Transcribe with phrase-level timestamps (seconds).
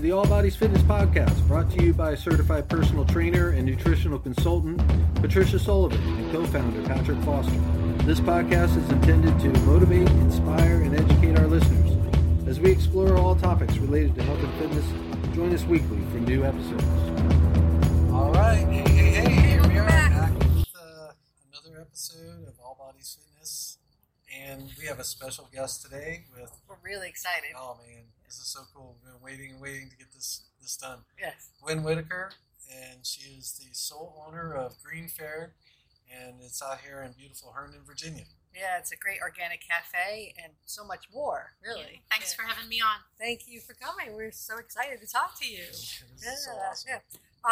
[0.00, 4.18] to the All Bodies Fitness Podcast, brought to you by certified personal trainer and nutritional
[4.18, 4.80] consultant
[5.16, 7.58] Patricia Sullivan and co founder Patrick Foster.
[8.04, 11.96] This podcast is intended to motivate, inspire, and educate our listeners.
[12.48, 16.44] As we explore all topics related to health and fitness, join us weekly for new
[16.44, 16.84] episodes.
[18.10, 21.12] All right, hey, hey, hey, here we are back with uh,
[21.52, 23.76] another episode of All Bodies Fitness,
[24.34, 26.50] and we have a special guest today with.
[26.66, 27.50] We're really excited.
[27.54, 28.94] Oh man, this is so cool!
[29.02, 30.98] We've been waiting and waiting to get this this done.
[31.18, 31.50] Yes.
[31.60, 32.30] Gwyn Whittaker,
[32.70, 35.50] and she is the sole owner of Greenfare,
[36.08, 38.22] and it's out here in beautiful Herndon, Virginia.
[38.54, 42.02] Yeah, it's a great organic cafe and so much more, really.
[42.10, 42.44] Thanks Yeah.
[42.44, 42.98] for having me on.
[43.18, 44.14] Thank you for coming.
[44.14, 45.66] We're so excited to talk to you.
[45.70, 46.90] This Yeah, is so awesome.
[46.90, 47.00] yeah.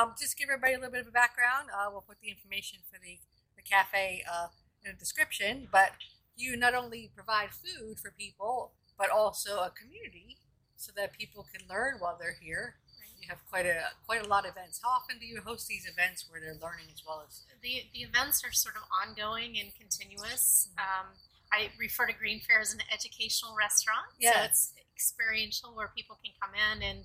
[0.00, 1.70] Um, just give everybody a little bit of a background.
[1.74, 3.18] Uh, we'll put the information for the,
[3.56, 4.48] the cafe uh,
[4.84, 5.92] in the description, but
[6.36, 10.38] you not only provide food for people, but also a community
[10.78, 12.76] so that people can learn while they're here.
[13.20, 14.80] You have quite a quite a lot of events.
[14.82, 18.06] How often do you host these events where they're learning as well as The the
[18.06, 20.70] events are sort of ongoing and continuous.
[20.78, 21.18] Um,
[21.52, 24.06] I refer to Greenfare as an educational restaurant.
[24.38, 26.98] So it's experiential where people can come in and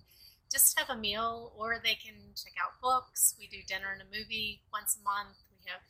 [0.51, 3.33] just have a meal or they can check out books.
[3.39, 5.37] We do dinner and a movie once a month.
[5.49, 5.81] We have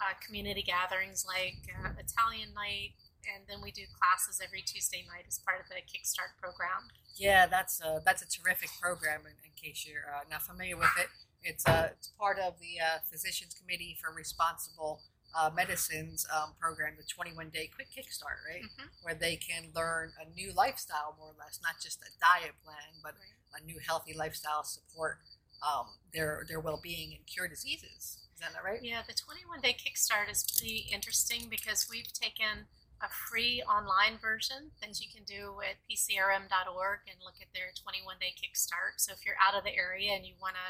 [0.00, 2.96] uh, community gatherings like uh, Italian night.
[3.28, 6.88] And then we do classes every Tuesday night as part of the Kickstart program.
[7.16, 9.22] Yeah, that's a, that's a terrific program.
[9.26, 11.08] In, in case you're uh, not familiar with it,
[11.42, 15.00] it's uh, it's part of the uh, Physicians Committee for Responsible
[15.38, 18.64] uh, Medicines um, program, the 21 day quick kickstart, right?
[18.64, 18.88] Mhm.
[19.02, 23.00] Where they can learn a new lifestyle, more or less, not just a diet plan,
[23.02, 23.14] but
[23.56, 25.18] a new healthy lifestyle support
[25.62, 28.18] um, their their well being and cure diseases.
[28.34, 28.80] Is that not right?
[28.82, 32.66] Yeah, the 21 day kickstart is pretty interesting because we've taken
[33.00, 38.16] a free online version that you can do at pcrm.org and look at their 21
[38.20, 39.00] day kickstart.
[39.00, 40.68] So if you're out of the area and you want to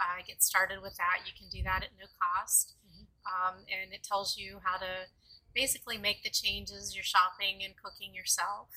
[0.00, 2.74] uh, get started with that, you can do that at no cost.
[2.88, 3.04] Mhm.
[3.28, 5.08] Um, and it tells you how to
[5.54, 8.68] basically make the changes, you're shopping and cooking yourself.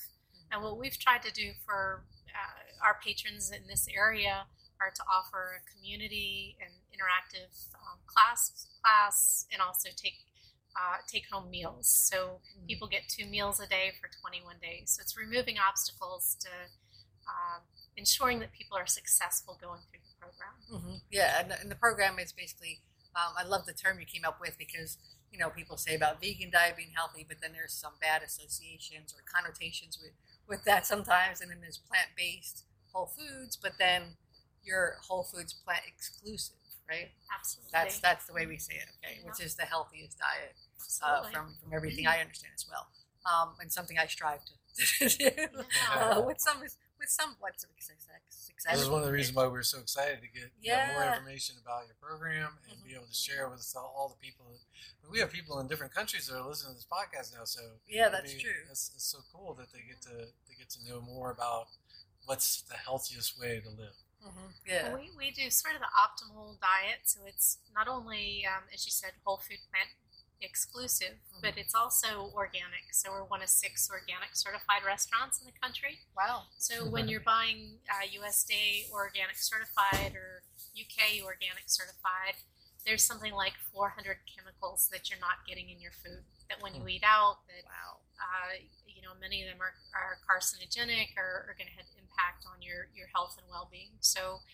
[0.51, 4.47] And what we've tried to do for uh, our patrons in this area
[4.81, 10.25] are to offer a community and interactive um, class class and also take
[10.75, 11.87] uh, take home meals.
[11.87, 14.95] So people get two meals a day for 21 days.
[14.95, 16.49] So it's removing obstacles to
[17.27, 17.59] uh,
[17.97, 20.55] ensuring that people are successful going through the program.
[20.69, 22.81] hmm Yeah, and the, and the program is basically.
[23.13, 24.97] Um, I love the term you came up with because
[25.33, 29.13] you know people say about vegan diet being healthy, but then there's some bad associations
[29.13, 30.13] or connotations with
[30.47, 34.15] with that sometimes, and then there's plant based whole foods, but then
[34.63, 36.55] you're whole foods plant exclusive,
[36.91, 37.09] right?
[37.31, 37.71] Absolutely.
[37.71, 39.15] That's that's the way we say it, okay?
[39.23, 40.53] Which is the healthiest diet
[41.03, 42.85] uh, from from everything I understand as well,
[43.23, 44.53] um, and something I strive to,
[45.09, 45.31] to do
[45.95, 47.95] uh, with some with somewhat success.
[48.29, 48.73] success.
[48.73, 51.03] This is one of the reasons why we're so excited to get you know, more
[51.09, 52.97] information about your program and be Mhm.
[53.01, 54.45] able to share with all, all the people.
[55.09, 58.09] We have people in different countries that are listening to this podcast now, so Yeah,
[58.09, 58.61] that's mean, true.
[58.69, 60.15] It's, it's so cool that they get to
[60.47, 61.67] they get to know more about
[62.25, 63.95] what's the healthiest way to live.
[64.21, 64.93] Hmm Yeah.
[64.93, 68.91] We, we do sort of the optimal diet, so it's not only, um, as you
[68.91, 69.89] said, whole food plant
[70.41, 71.41] exclusive, Mm-hmm.
[71.41, 72.91] but it's also organic.
[72.91, 75.99] So we're one of six organic certified restaurants in the country.
[76.17, 76.43] Wow.
[76.57, 80.43] So when you're buying uh, USDA organic certified or
[80.77, 82.35] UK organic certified,
[82.85, 86.25] there's something like 400 chemicals that you're not getting in your food.
[86.49, 88.01] That when you eat out, that Wow.
[88.19, 88.57] uh,
[89.01, 92.61] you know many of them are, are carcinogenic or are going to have impact on
[92.61, 93.97] your your health and well-being.
[94.01, 94.45] So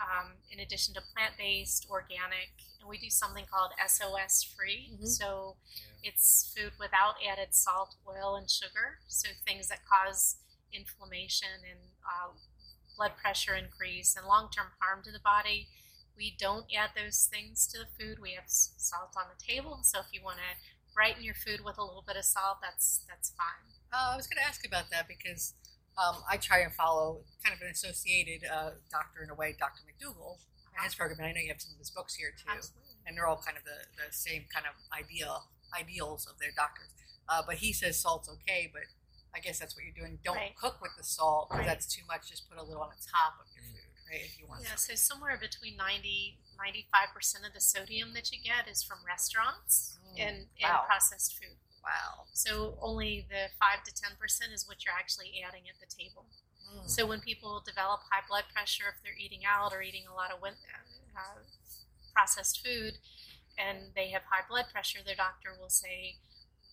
[0.00, 4.90] um, in addition to plant-based, organic, and we do something called SOS free.
[4.98, 5.06] Mhm.
[5.06, 5.56] So
[6.02, 9.00] it's food without added salt, oil, and sugar.
[9.08, 10.36] So things that cause
[10.72, 12.32] inflammation and uh,
[12.96, 15.68] blood pressure increase and long-term harm to the body.
[16.16, 18.18] We don't add those things to the food.
[18.20, 19.80] We have s- salt on the table.
[19.82, 20.56] So if you want to
[20.94, 23.72] brighten your food with a little bit of salt, that's that's fine.
[23.92, 25.54] Uh, I was going to ask about that because
[26.00, 29.84] um, I try and follow kind of an associated uh, doctor in a way, Dr.
[29.84, 30.40] McDougall,
[30.74, 31.18] and his program.
[31.20, 32.96] And I know you have some of his books here too, Absolutely.
[33.06, 35.44] and they're all kind of the, the same kind of ideal
[35.78, 36.88] ideals of their doctors.
[37.28, 38.82] Uh, but he says salt's okay, but
[39.36, 40.18] I guess that's what you're doing.
[40.24, 40.56] Don't Right.
[40.56, 41.68] cook with the salt because Right.
[41.68, 42.28] that's too much.
[42.28, 43.72] Just put a little on the top of your Mm.
[43.76, 44.20] food, right?
[44.24, 44.62] If you want.
[44.64, 44.96] Yeah, something.
[44.96, 50.18] so somewhere between 90 95% of the sodium that you get is from restaurants Mm,
[50.20, 50.80] and, wow.
[50.80, 51.56] and processed food.
[51.82, 52.30] Wow.
[52.32, 56.26] So only the 5 to 10% is what you're actually adding at the table.
[56.70, 56.88] Mm.
[56.88, 60.30] So when people develop high blood pressure, if they're eating out or eating a lot
[60.30, 61.42] of uh,
[62.14, 62.98] processed food,
[63.58, 66.16] and they have high blood pressure, their doctor will say,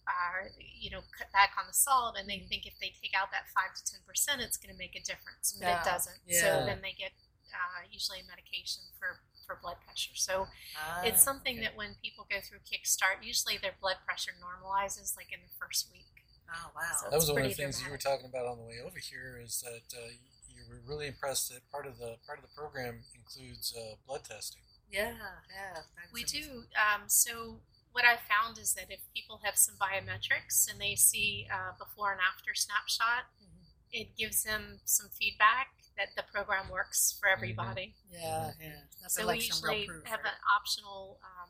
[0.08, 3.34] uh, you know, cut back on the salt, and they think if they take out
[3.34, 5.82] that five to ten percent, it's going to make a difference, but Yeah.
[5.82, 6.22] it doesn't.
[6.26, 6.40] Yeah.
[6.42, 7.12] So then they get
[7.52, 9.20] uh, usually a medication for
[9.50, 10.14] for blood pressure.
[10.14, 10.46] So
[10.78, 11.66] Ah, it's something okay.
[11.66, 15.90] that when people go through Kickstart, usually their blood pressure normalizes like in the first
[15.92, 16.06] week.
[16.54, 16.82] Oh wow.
[17.02, 18.78] So- That was one of pretty the things you were talking about on the way
[18.86, 19.42] over here.
[19.44, 20.14] Is that uh,
[20.54, 24.24] you were really impressed that part of the part of the program includes uh, blood
[24.24, 24.62] testing.
[24.92, 25.18] yeah,
[25.50, 25.82] yeah.
[26.14, 26.70] We do.
[26.78, 27.62] Um, so
[27.92, 32.12] what I found is that if people have some biometrics and they see a before
[32.12, 33.66] and after snapshot, Mhm.
[33.92, 37.94] it gives them some feedback that the program works for everybody.
[38.10, 38.72] Yeah, yeah.
[39.02, 40.08] That's So like we some real usually proof.
[40.08, 40.32] have right?
[40.32, 41.50] an optional um,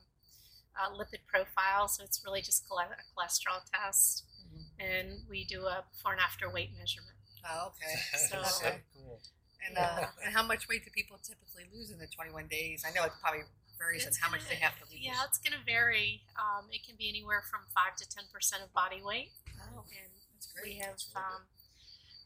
[0.74, 4.66] uh, lipid profile, so it's really just chole- a cholesterol test, Mhm.
[4.80, 7.16] and we do a before and after weight measurement.
[7.46, 7.94] Oh, okay.
[8.30, 8.82] So- okay.
[8.96, 9.22] cool.
[9.68, 12.84] And, uh, and how much weight do people typically lose in the 21 days?
[12.88, 13.42] I know it probably
[13.78, 15.00] varies on how much gonna- they have to lose.
[15.00, 16.24] Yeah, it's going to vary.
[16.40, 19.32] Um, it can be anywhere from five to ten percent of body weight,
[19.62, 20.66] Oh, and that's great.
[20.66, 21.48] we have That's really um,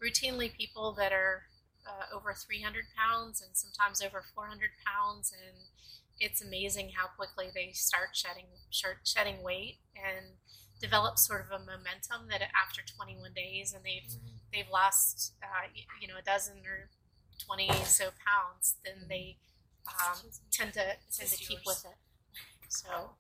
[0.02, 1.48] routinely people that are
[1.88, 5.58] uh, over 300 pounds and sometimes over 400 pounds and
[6.20, 8.46] it's amazing how quickly they start shedding
[9.04, 10.38] shedding weight and
[10.80, 14.40] develop sort of a momentum that after 21 days and they've Mhm.
[14.52, 15.68] they've lost uh,
[16.00, 16.90] you know a dozen or
[17.46, 19.38] 20 so pounds then they
[19.88, 20.18] um,
[20.52, 21.98] tend to tend to keep with it.
[22.70, 23.16] So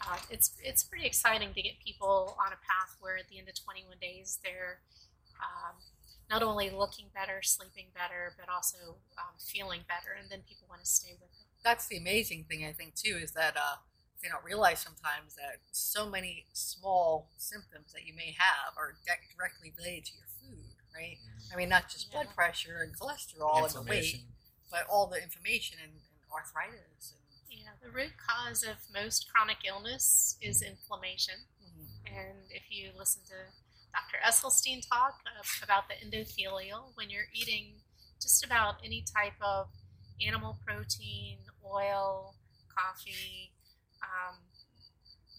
[0.00, 3.48] uh, it's it's pretty exciting to get people on a path where at the end
[3.48, 4.80] of 21 days they're
[5.40, 5.76] um,
[6.30, 10.82] not only looking better, sleeping better, but also um, feeling better, and then people want
[10.84, 11.46] to stay with it.
[11.64, 13.76] That's the amazing thing, I think, too, is that uh,
[14.22, 19.26] they don't realize sometimes that so many small symptoms that you may have are di-
[19.36, 20.64] directly related to your food,
[20.94, 21.18] right?
[21.52, 24.22] I mean, not just blood pressure and cholesterol and the weight,
[24.70, 27.12] but all the inflammation and, and arthritis.
[27.50, 31.86] And, Yeah, the root cause of most chronic illness is inflammation, Mhm.
[32.06, 33.52] and if you listen to
[33.92, 34.18] Dr.
[34.24, 37.74] Esselstyn talk uh, about the endothelial, when you're eating
[38.20, 39.68] just about any type of
[40.26, 42.34] animal protein, oil,
[42.74, 43.52] coffee,
[44.02, 44.36] um,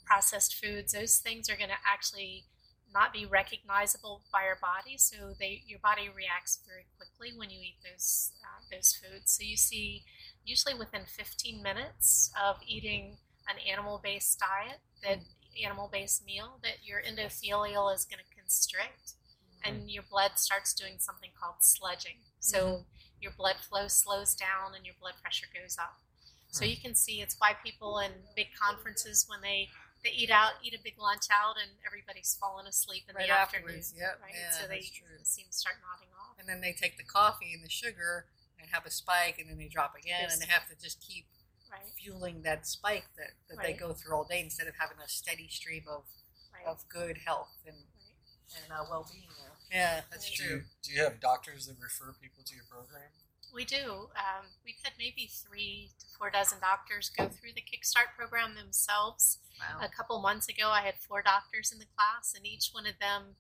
[0.06, 2.46] processed foods, those things are going to actually
[2.94, 4.98] not be recognizable by your body.
[4.98, 9.32] So they, your body reacts very quickly when you eat those uh, those foods.
[9.32, 10.04] So you see,
[10.46, 13.18] usually within 15 minutes of eating
[13.50, 15.20] an animal-based diet, that
[15.64, 19.66] animal-based meal, that your endothelial is going to constrict, mm-hmm.
[19.66, 22.22] and your blood starts doing something called sludging.
[22.40, 22.82] So mm-hmm.
[23.22, 25.98] your blood flow slows down and your blood pressure goes up.
[26.54, 29.70] So you can see it's why people in big conferences when they
[30.04, 33.34] they eat out, eat a big lunch out, and everybody's falling asleep in Right the
[33.34, 33.82] afternoon.
[33.96, 34.36] yep, right?
[34.36, 34.84] yeah, so they
[35.24, 36.36] seem to start nodding off.
[36.38, 38.28] and then they take the coffee and the sugar
[38.60, 40.34] and have a spike, and then they drop again, Yes.
[40.34, 41.26] and they have to just keep
[41.72, 45.08] Right, fueling that spike that, that they go through all day instead of having a
[45.10, 46.04] steady stream of,
[46.54, 47.93] right, of good health and, right.
[48.56, 49.52] And uh, well being there.
[49.72, 50.56] Yeah, that's Do true.
[50.58, 53.10] you, do you have doctors that refer people to your program?
[53.54, 54.10] We do.
[54.18, 59.38] Um, we've had maybe three to four dozen doctors go through the Kickstart program themselves.
[59.60, 59.86] Wow.
[59.86, 62.98] A couple months ago, I had four doctors in the class, and each one of
[63.00, 63.36] them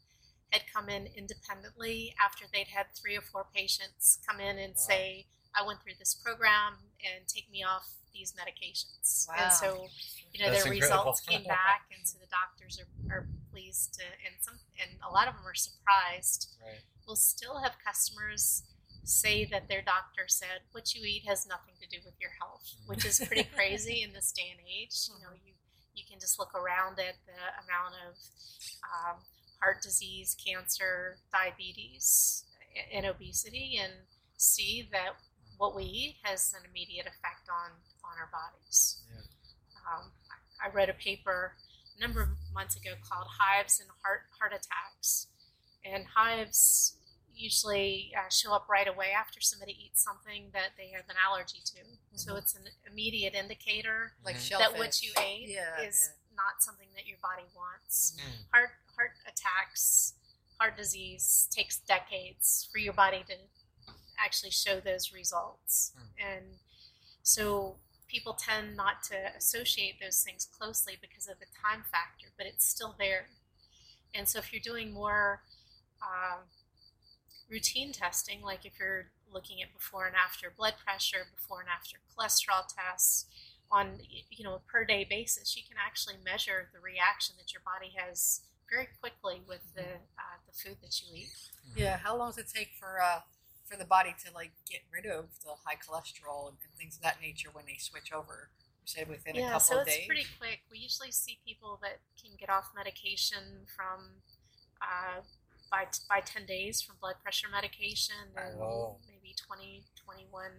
[0.51, 4.85] had come in independently after they'd had three or four patients come in and Wow.
[4.87, 9.27] say, I went through this program and take me off these medications.
[9.27, 9.35] Wow.
[9.37, 9.87] And so,
[10.31, 11.11] you know, That's their incredible.
[11.11, 15.11] results came back, and so the doctors are, are pleased to, and some, and a
[15.11, 16.49] lot of them are surprised.
[16.61, 16.81] Right.
[17.05, 18.63] We'll still have customers
[19.03, 22.63] say that their doctor said what you eat has nothing to do with your health,
[22.85, 24.95] which is pretty crazy in this day and age.
[25.07, 25.53] You know, you
[25.93, 28.15] you can just look around at the amount of
[28.89, 29.17] um,
[29.61, 32.45] heart disease, cancer, diabetes,
[32.91, 33.93] and obesity, and
[34.37, 35.13] see that
[35.57, 37.71] what we eat has an immediate effect on
[38.03, 39.01] on our bodies.
[39.09, 39.21] Yeah.
[39.91, 40.11] Um,
[40.63, 41.53] I read a paper
[41.97, 45.27] a number of months ago called "Hives and Heart Heart Attacks,"
[45.85, 46.97] and hives
[47.35, 51.59] usually uh, show up right away after somebody eats something that they have an allergy
[51.65, 51.81] to.
[52.15, 52.37] So Mhm.
[52.37, 54.57] it's an immediate indicator Like Mhm.
[54.59, 58.13] that what you ate Yeah, is not something that your body wants.
[58.17, 58.49] Mm.
[58.51, 60.13] Heart heart attacks,
[60.59, 63.35] heart disease takes decades for your body to
[64.17, 66.03] actually show those results, Hmm.
[66.27, 66.59] and
[67.23, 72.45] so people tend not to associate those things closely because of the time factor, but
[72.45, 73.29] it's still there.
[74.13, 75.41] And so if you're doing more
[76.01, 76.41] um,
[77.49, 81.97] routine testing, like if you're looking at before and after blood pressure, before and after
[82.15, 83.25] cholesterol tests,
[83.71, 87.61] on you know a per day basis, you can actually measure the reaction that your
[87.65, 89.81] body has very quickly with the
[90.17, 91.29] uh, the food that you eat.
[91.75, 93.21] Yeah, how long does it take for uh,
[93.65, 97.01] for the body to like get rid of the high cholesterol and, and things of
[97.03, 98.49] that nature when they switch over
[98.83, 100.07] You said within a yeah, couple so of it's days.
[100.07, 100.61] pretty quick.
[100.71, 104.21] We usually see people that can get off medication from
[104.81, 105.21] uh,
[105.71, 108.97] by by ten days from blood pressure medication, and Wow.
[109.07, 110.51] maybe 20, 21,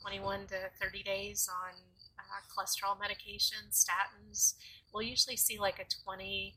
[0.00, 1.74] 21 to thirty days on
[2.18, 4.54] uh, cholesterol medication, statins.
[4.92, 6.56] We'll usually see like a twenty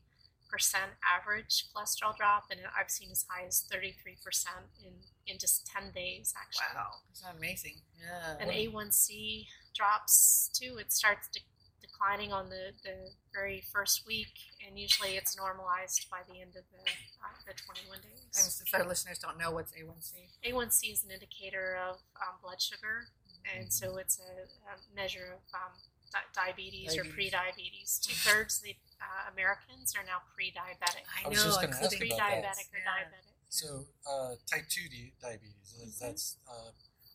[0.50, 4.92] percent average cholesterol drop, and I've seen as high as thirty three percent in
[5.30, 6.34] in just ten days.
[6.36, 7.76] Actually, Wow, is that amazing?
[8.00, 8.36] Yeah.
[8.40, 10.76] and A1C drops too.
[10.78, 11.40] It starts de-
[11.80, 14.32] declining on the, the very first week,
[14.66, 16.82] and usually it's normalized by the end of the,
[17.22, 18.62] uh, the 21 And days.
[18.64, 20.12] if our listeners don't know what's A1C,
[20.52, 23.08] A1C is an indicator of um, blood sugar,
[23.56, 25.72] and so it's a, a measure of um,
[26.12, 27.98] di- diabetes, or pre-diabetes.
[28.02, 31.04] Two thirds of the uh, Americans are now pre-diabetic.
[31.08, 32.56] I I know, just gonna ask including about that.
[32.56, 32.92] Pre-diabetic or Yeah.
[32.92, 33.29] diabetic.
[33.50, 35.74] So uh, type two di- diabetes.
[35.78, 35.98] Mhm.
[35.98, 36.70] That's uh,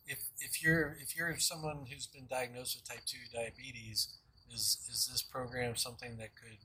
[0.06, 4.08] if if you're if you're someone who's been diagnosed with type two diabetes,
[4.52, 6.58] is is this program something that could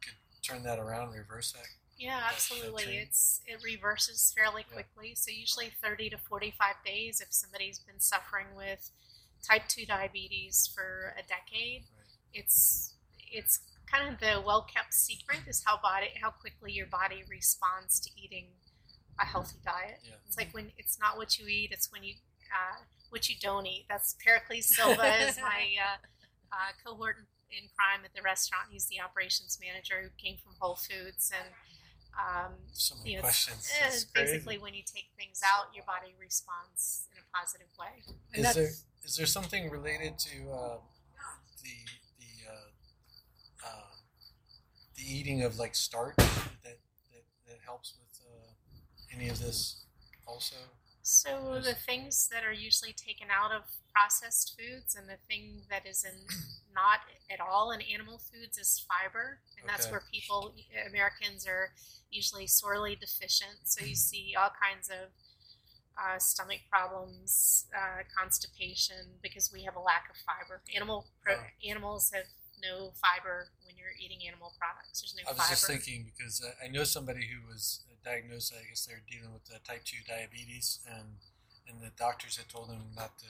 [0.00, 1.66] could turn that around, reverse that?
[1.98, 2.84] Yeah, that absolutely.
[2.84, 3.08] change?
[3.08, 4.74] It's it reverses fairly Yeah.
[4.74, 5.14] quickly.
[5.16, 8.90] So usually 30 to 45 days if somebody's been suffering with
[9.42, 11.84] type 2 diabetes for a decade.
[11.96, 12.06] Right.
[12.32, 13.58] It's it's
[13.90, 18.52] kind of the well-kept secret is how body how quickly your body responds to eating
[19.20, 20.00] a healthy diet.
[20.04, 20.14] Yeah.
[20.26, 22.14] It's like when it's not what you eat, it's when you
[22.52, 22.78] uh,
[23.10, 23.86] what you don't eat.
[23.88, 25.96] That's Pericles Silva is my uh,
[26.52, 27.24] uh, cohort in,
[27.58, 28.68] in crime at the restaurant.
[28.70, 31.48] He's the operations manager who came from Whole Foods, and
[32.18, 33.70] um, So many you know, it's- questions.
[33.80, 34.32] eh, It's crazy.
[34.32, 38.02] basically when you take things out, your body responds in a positive way.
[38.34, 40.78] And Is there that's- is there something related to uh,
[41.62, 41.76] the
[42.18, 43.94] the uh, uh,
[44.96, 46.78] the eating of like starch that
[47.12, 48.05] that, that helps with
[49.16, 49.84] any of this
[50.26, 50.56] also?
[51.02, 53.62] So the things that are usually taken out of
[53.94, 56.26] processed foods, and the thing that is in
[56.74, 59.92] not at all in animal foods is fiber, and that's Okay.
[59.92, 60.54] where people
[60.86, 61.70] Americans are
[62.10, 63.58] usually sorely deficient.
[63.64, 65.10] So you see all kinds of
[65.96, 70.60] uh, stomach problems, uh, constipation, because we have a lack of fiber.
[70.74, 72.26] Animal pro- animals have
[72.62, 75.00] no fiber when you're eating animal products.
[75.00, 75.50] There's no I was fiber.
[75.50, 78.54] just thinking because I know somebody who was diagnosed.
[78.54, 81.18] I guess they're dealing with uh, type two diabetes, and
[81.68, 83.26] and the doctors had told them not to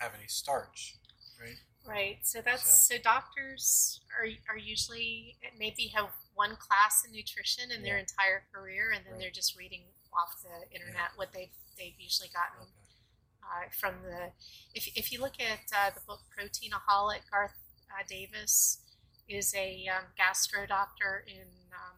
[0.00, 0.96] have any starch,
[1.40, 1.56] right?
[1.86, 2.18] Right.
[2.26, 7.82] So that's So- so, doctors are are usually maybe have one class in nutrition in
[7.82, 9.20] their entire career, and then Right.
[9.22, 13.66] they're just reading off the internet what they've they've usually gotten Okay.
[13.66, 14.32] uh, from the.
[14.74, 17.54] If if you look at uh, the book Proteinaholic, Garth
[17.90, 18.82] uh, Davis
[19.28, 21.96] is a um, gastro doctor in um,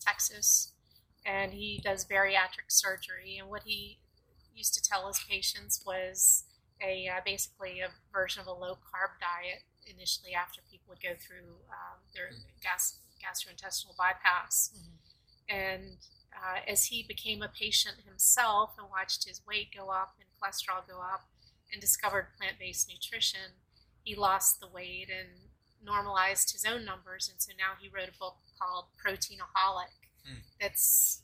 [0.00, 0.72] Texas,
[1.24, 3.38] and he does bariatric surgery.
[3.38, 3.98] And what he
[4.54, 6.44] used to tell his patients was
[6.82, 11.14] a uh, basically a version of a low carb diet initially after people would go
[11.18, 12.30] through um, their
[12.62, 14.70] gas, gastrointestinal bypass.
[15.48, 15.96] And
[16.34, 20.86] uh, as he became a patient himself and watched his weight go up and cholesterol
[20.86, 21.28] go up
[21.72, 23.58] and discovered plant based nutrition,
[24.02, 25.28] he lost the weight and
[25.84, 27.28] normalized his own numbers.
[27.30, 30.40] And so now he wrote a book called Proteinaholic Hmm.
[30.60, 31.22] that's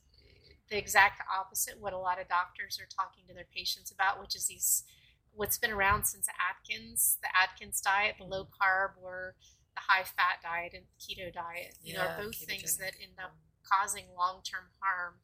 [0.71, 4.37] the exact opposite what a lot of doctors are talking to their patients about, which
[4.37, 4.85] is these
[5.33, 9.35] what's been around since Atkins, the Atkins diet, the low carb or
[9.75, 11.77] the high fat diet and keto diet.
[11.83, 15.15] You know, are both things that end up causing long term harm,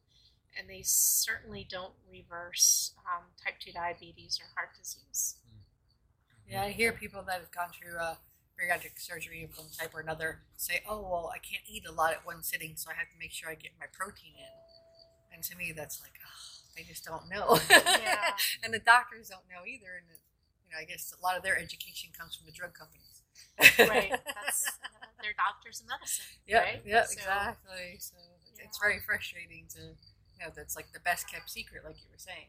[0.57, 5.35] and they certainly don't reverse um, type 2 diabetes or heart disease.
[6.49, 8.15] Yeah, I hear people that have gone through uh,
[8.59, 12.13] bariatric surgery of one type or another say, "Oh, well, I can't eat a lot
[12.13, 14.53] at one sitting, so I have to make sure I get my protein in."
[15.33, 16.39] And to me, that's like, oh,
[16.75, 17.59] they just don't know.
[17.69, 18.35] Yeah.
[18.63, 19.99] and the doctors don't know either.
[19.99, 20.07] And
[20.67, 23.21] you know, I guess a lot of their education comes from the drug companies.
[23.79, 24.11] right.
[24.11, 24.71] That's,
[25.21, 26.25] they're doctors of medicine.
[26.47, 26.81] Yeah, right?
[26.85, 27.97] yeah, So, exactly.
[27.99, 28.15] So
[28.63, 32.19] it's very frustrating to, you know, that's like the best kept secret, like you were
[32.21, 32.47] saying,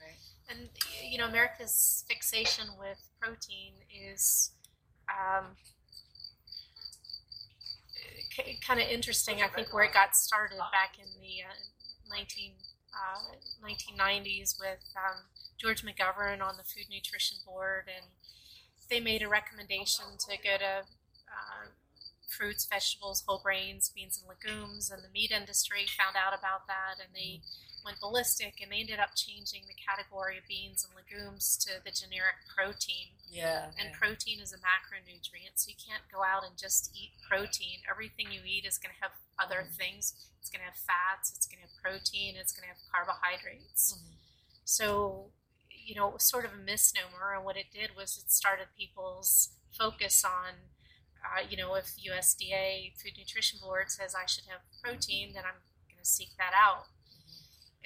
[0.00, 0.18] right?
[0.50, 0.68] And
[1.08, 4.52] you know, America's fixation with protein is
[5.08, 5.56] um,
[8.30, 9.42] k- kind of interesting.
[9.42, 12.52] I think where it got started back in the uh, 19,
[12.92, 15.24] uh, 1990s with um,
[15.58, 18.06] George McGovern on the Food Nutrition Board, and
[18.90, 20.84] they made a recommendation to go to
[21.26, 21.66] uh,
[22.28, 27.02] fruits, vegetables, whole grains, beans, and legumes, and the meat industry found out about that,
[27.02, 27.40] and they
[27.86, 31.94] went ballistic, and they ended up changing the category of beans and legumes to the
[31.94, 33.14] generic protein.
[33.30, 33.70] Yeah.
[33.78, 37.86] And protein is a macronutrient, so you can't go out and just eat protein.
[37.86, 40.12] Everything you eat is going to have other things.
[40.42, 43.94] It's going to have fats, it's going to have protein, it's going to have carbohydrates.
[43.94, 44.18] Mhm.
[44.66, 45.30] So,
[45.70, 47.34] you know, it was sort of a misnomer.
[47.34, 50.74] And what it did was it started people's focus on,
[51.22, 55.62] uh, you know, if USDA Food Nutrition Board says I should have protein, then I'm
[55.88, 56.86] going to seek that out.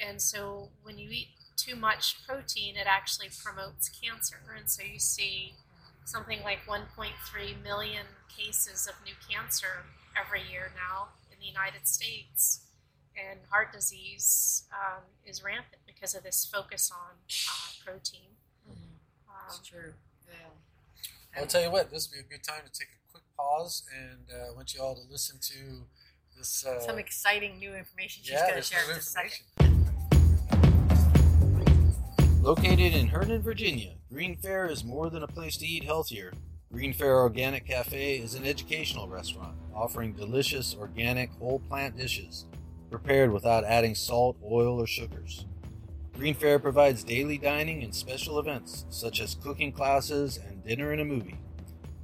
[0.04, 4.36] And so when you eat too much protein, it actually promotes cancer.
[4.56, 5.54] And so you see
[6.04, 9.84] something like 1.3 million cases of new cancer
[10.18, 12.60] every year now in the United States.
[13.16, 17.16] And heart disease um, is rampant because of this focus on
[17.48, 18.30] uh, protein.
[19.44, 19.92] That's Um, true.
[20.28, 21.40] Yeah.
[21.40, 23.82] I'll tell you what, this would be a good time to take a quick pause,
[23.94, 25.84] and uh, I want you all to listen to
[26.36, 26.64] this.
[26.64, 29.79] Uh, Some exciting new information she's yeah, going to share new in just a second.
[32.42, 36.32] Located in Herndon, Virginia, Greenfare is more than a place to eat healthier.
[36.72, 42.46] Greenfare Organic Cafe is an educational restaurant offering delicious organic whole plant dishes
[42.90, 45.44] prepared without adding salt, oil, or sugars.
[46.16, 51.04] Greenfare provides daily dining and special events such as cooking classes and dinner and a
[51.04, 51.38] movie.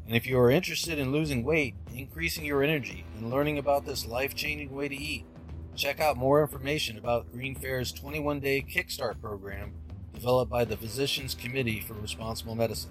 [0.07, 4.07] And if you are interested in losing weight, increasing your energy, and learning about this
[4.07, 5.25] life changing way to eat,
[5.75, 9.73] check out more information about Greenfare's 21 day Kickstart program
[10.17, 12.91] developed by the Physicians Committee for Responsible Medicine.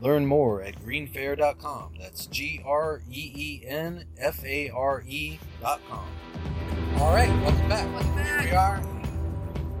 [0.00, 1.94] Learn more at greenfare.com.
[2.00, 6.08] That's G R E E N F A R E.com.
[6.96, 7.92] All right, welcome back.
[7.94, 8.82] Welcome Here we are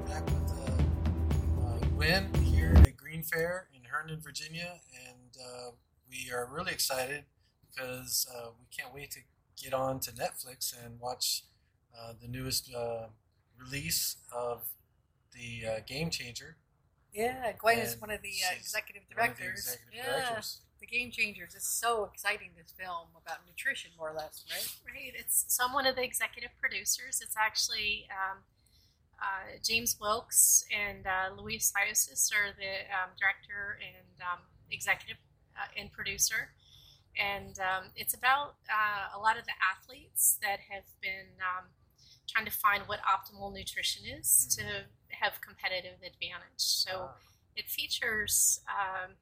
[0.06, 5.70] back with uh, uh, Gwyn here at Greenfare in Herndon, Virginia, and uh,
[6.08, 7.24] we are really excited
[7.68, 9.20] because uh, we can't wait to
[9.60, 11.44] get on to Netflix and watch
[11.98, 13.06] uh, the newest uh,
[13.58, 14.68] release of
[15.32, 16.56] the uh, Game Changer.
[17.14, 19.60] Yeah, Gwyn is one of the uh, she's executive one of the directors.
[19.60, 20.60] executive yeah, directors.
[20.80, 21.54] the Game Changers.
[21.54, 22.50] It's so exciting.
[22.58, 24.68] This film about nutrition, more or less, right?
[24.84, 25.12] Right.
[25.14, 27.20] It's so I'm one of the executive producers.
[27.22, 28.42] It's actually um,
[29.22, 34.40] uh, James Wilks and uh, Louie Psihoyos are the um, director and um,
[34.70, 35.18] executive
[35.56, 36.50] uh, and producer.
[37.14, 41.70] And um, it's about uh, a lot of the athletes that have been um,
[42.28, 44.64] trying to find what optimal nutrition is to
[45.20, 46.58] have competitive advantage.
[46.58, 47.10] So
[47.56, 49.12] it features um,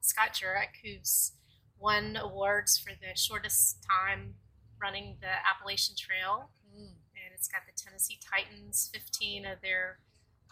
[0.00, 1.32] Scott Jurek, who's
[1.78, 4.34] won awards for the shortest time
[4.80, 8.90] running the Appalachian Trail, and it's got the Tennessee Titans.
[8.92, 9.98] Fifteen of their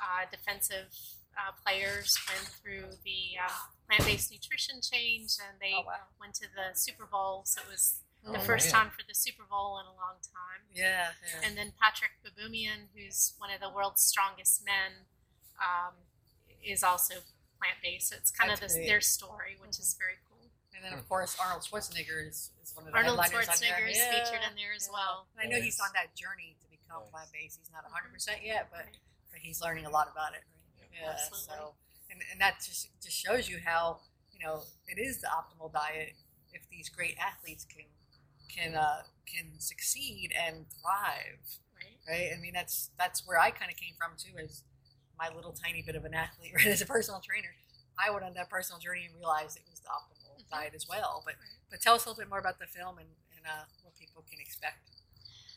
[0.01, 0.89] uh, defensive
[1.37, 3.53] uh, players went through the um,
[3.89, 6.09] plant-based nutrition change, and they Oh wow.
[6.21, 7.43] went to the Super Bowl.
[7.47, 8.85] So it was the Oh, first man.
[8.85, 10.67] time for the Super Bowl in a long time.
[10.75, 11.13] Yeah.
[11.23, 11.47] yeah.
[11.47, 15.07] And then Patrick Baboumian, who's one of the world's strongest men,
[15.59, 15.95] um,
[16.63, 17.15] is also
[17.59, 18.09] plant-based.
[18.11, 18.89] So it's kind of That's this, great.
[18.89, 20.51] their story, which is very cool.
[20.75, 23.75] And then, of course, Arnold Schwarzenegger is, is one of the Arnold headliners on there.
[23.83, 24.11] Schwarzenegger is Yeah.
[24.25, 24.93] featured in there as Yeah.
[24.93, 25.27] well.
[25.35, 27.11] And I know he's on that journey to become Nice.
[27.11, 27.59] plant-based.
[27.59, 28.87] He's not 100% yet, but,
[29.31, 30.45] but he's learning a lot about it.
[30.93, 31.55] Yeah, Absolutely.
[31.55, 31.75] so
[32.11, 34.01] and, and that just just shows you how
[34.33, 36.15] you know it is the optimal diet
[36.53, 37.85] if these great athletes can
[38.49, 41.41] can uh, can succeed and thrive,
[41.77, 41.99] Right.
[42.09, 42.31] right?
[42.37, 44.63] I mean that's that's where I kind of came from too, as
[45.19, 46.67] my little tiny bit of an athlete, right?
[46.67, 47.55] As a personal trainer,
[47.99, 50.51] I went on that personal journey and realized it was the optimal Mhm.
[50.51, 51.23] diet as well.
[51.25, 51.59] But Right.
[51.71, 54.25] but tell us a little bit more about the film and, and uh, what people
[54.31, 54.79] can expect.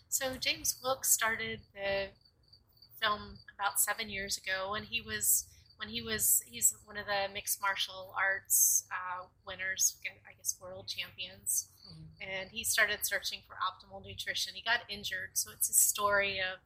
[0.10, 2.10] So James Wilks started the
[3.02, 5.46] film about seven years ago, and he was
[5.82, 9.98] when he was he's one of the mixed martial arts uh, winners,
[10.30, 12.06] I guess world champions, Mhm.
[12.22, 14.54] and he started searching for optimal nutrition.
[14.54, 16.60] He got injured, so it's a story of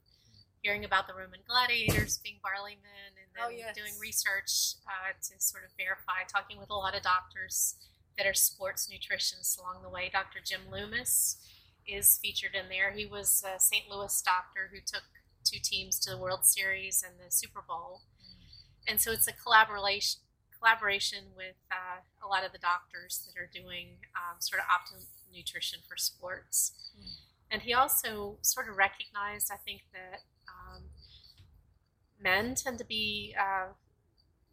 [0.61, 3.73] hearing about the Roman gladiators being barley men, and then Oh, yes.
[3.73, 7.75] doing research uh, to sort of verify, talking with a lot of doctors
[8.17, 10.09] that are sports nutritionists along the way.
[10.09, 10.41] Dr.
[10.41, 11.37] Jim Loomis
[11.87, 12.91] is featured in there.
[12.91, 13.87] He was a St.
[13.89, 15.03] Louis doctor who took
[15.45, 18.01] two teams to the World Series and the Super Bowl.
[18.87, 20.21] And so it's a collaboration
[20.57, 25.05] collaboration with uh, a lot of the doctors that are doing um, sort of optimal
[25.31, 26.71] nutrition for sports.
[26.97, 27.09] Mm.
[27.51, 30.83] And he also sort of recognized, I think, that um,
[32.19, 33.73] men tend to be uh,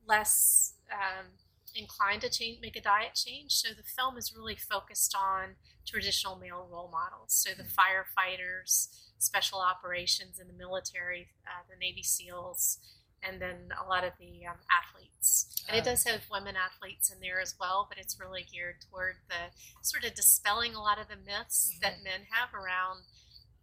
[0.07, 1.27] less um,
[1.75, 3.53] inclined to change, make a diet change.
[3.53, 7.33] So the film is really focused on traditional male role models.
[7.33, 12.79] So the firefighters, special operations in the military, uh, the Navy SEALs,
[13.23, 15.65] and then a lot of the um, athletes.
[15.69, 19.17] And it does have women athletes in there as well, but it's really geared toward
[19.29, 21.81] the sort of dispelling a lot of the myths Mhm.
[21.83, 23.05] that men have around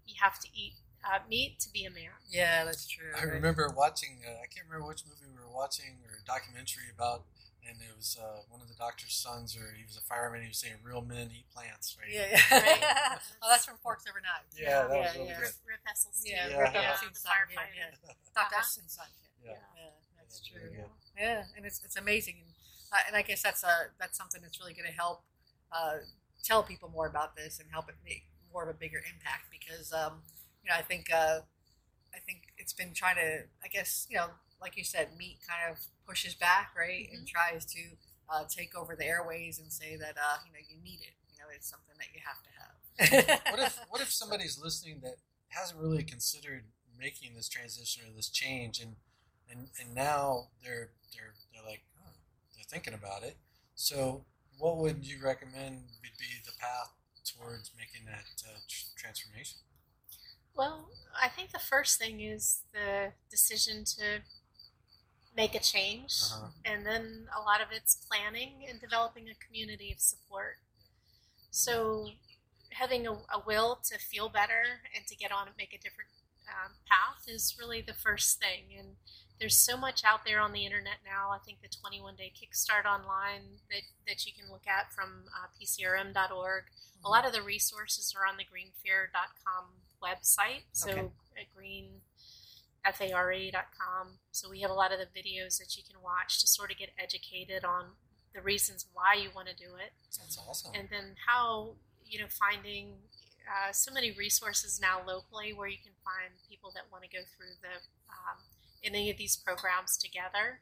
[0.06, 0.74] you have to eat
[1.06, 2.12] uh, meat to be a man.
[2.30, 3.12] Yeah, that's true.
[3.16, 3.34] I right?
[3.34, 4.20] remember watching.
[4.26, 7.24] Uh, I can't remember which movie we were watching or a documentary about,
[7.64, 10.42] and it was uh, one of the doctor's sons, or he was a fireman.
[10.42, 12.12] He was saying, "Real men eat plants." Right?
[12.12, 12.60] Yeah, yeah.
[12.60, 12.84] Right.
[13.42, 14.52] oh, that's from Forks Over Knives.
[14.60, 15.36] Yeah, that was yeah, really yeah.
[15.40, 15.42] good.
[15.48, 16.26] Rip, Rip Esselstyn.
[16.28, 16.58] Yeah, Yeah.
[16.68, 16.82] Rip Yeah.
[16.92, 17.76] Esselstyn's the son, yeah, firefighter.
[17.80, 18.14] yeah.
[18.36, 18.44] Dr.
[18.44, 18.60] Uh-huh.
[18.60, 19.08] Esselstyn's son.
[19.08, 19.29] Yeah.
[19.44, 19.52] Yeah.
[19.76, 20.62] Yeah, That's That's true.
[20.62, 20.90] really good.
[21.18, 22.54] Yeah, and it's it's amazing, and,
[22.94, 25.24] uh, and I guess that's a that's something that's really going to help
[25.72, 25.98] uh,
[26.44, 28.24] tell people more about this and help it make
[28.54, 30.24] more of a bigger impact because um,
[30.64, 31.40] you know I think uh,
[32.14, 34.28] I think it's been trying to I guess you know
[34.62, 37.82] like you said meat kind of pushes back right and tries to
[38.30, 41.38] uh, take over the airways and say that uh, you know you need it you
[41.40, 42.76] know it's something that you have to have.
[43.52, 45.16] what if what if somebody's listening that
[45.50, 46.66] hasn't really considered
[47.00, 48.96] making this transition or this change and
[49.50, 52.12] and, and now they're they're they're like oh,
[52.56, 53.38] they're thinking about it
[53.76, 54.26] so
[54.58, 56.92] what would you recommend would be the path
[57.26, 59.60] towards making that uh, tr- transformation
[60.56, 64.22] Well, I think the first thing is the decision to
[65.36, 66.48] make a change, Uh-huh.
[66.66, 70.58] and then a lot of it's planning and developing a community of support.
[71.52, 72.10] So,
[72.72, 76.12] having a, a will to feel better and to get on and make a different
[76.50, 78.66] um, path is really the first thing.
[78.78, 78.98] And
[79.40, 81.30] there's so much out there on the internet now.
[81.32, 85.48] I think the 21 day kickstart online that, that you can look at from uh,
[85.56, 86.64] PCRM.org.
[87.06, 89.66] A lot of the resources are on the greenfare.com
[90.04, 90.64] website.
[90.74, 91.00] So, Okay.
[91.02, 92.02] uh, green
[92.84, 94.20] fare.com.
[94.32, 96.78] So we have a lot of the videos that you can watch to sort of
[96.78, 97.92] get educated on
[98.34, 101.74] the reasons why you want to do it, that's awesome and then how
[102.06, 102.94] you know finding
[103.50, 107.24] uh, so many resources now locally where you can find people that want to go
[107.36, 108.38] through the um,
[108.84, 110.62] any of these programs together,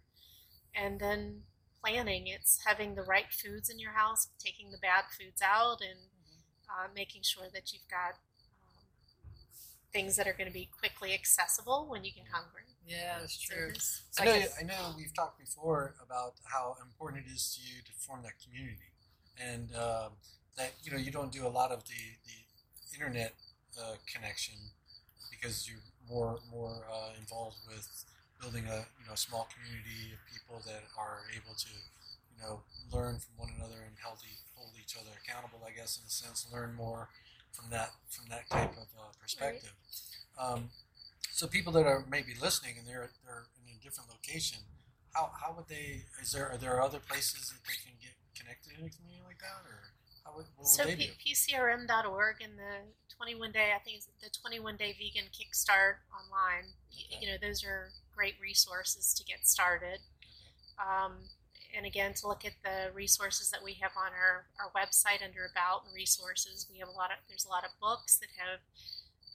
[0.75, 1.43] and then
[1.83, 2.27] planning.
[2.27, 5.99] It's having the right foods in your house, taking the bad foods out, and
[6.69, 8.15] uh, making sure that you've got
[8.67, 8.83] um,
[9.93, 12.63] things that are going to be quickly accessible when you get hungry.
[12.85, 13.71] Yeah, that's true.
[13.73, 17.55] this- It's I know, a- I know we've talked before about how important it is
[17.55, 18.91] to you to form that community,
[19.37, 20.11] and um,
[20.57, 23.33] that you know you don't do a lot of the the internet
[23.79, 24.55] uh, connection
[25.29, 27.87] because you're more more uh, involved with
[28.41, 31.69] building a you know small community of people that are able to
[32.31, 32.61] you know
[32.93, 34.19] learn from one another and hold
[34.55, 35.61] hold each other accountable.
[35.65, 37.09] I guess in a sense, learn more
[37.51, 39.73] from that from that type of uh, perspective.
[40.39, 40.69] Um,
[41.31, 44.59] so people that are maybe listening and they're they're in a different location,
[45.13, 46.05] how, how would they?
[46.21, 49.39] Is there are there other places that they can get connected in a community like
[49.39, 49.93] that, or
[50.25, 51.13] how would, what would So they P- do?
[51.33, 52.85] PCRM.org and the
[53.17, 56.71] 21 day, I think it's the 21 day vegan kickstart online.
[56.93, 57.17] Okay.
[57.21, 59.99] You know, those are great resources to get started.
[60.79, 61.13] Um,
[61.75, 65.49] and again, to look at the resources that we have on our, our website under
[65.51, 68.59] about and resources, we have a lot of, there's a lot of books that have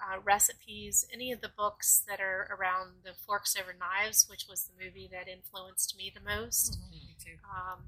[0.00, 4.64] uh, recipes, any of the books that are around the Forks Over Knives, which was
[4.64, 7.38] the movie that influenced me the most Me too.
[7.46, 7.82] um,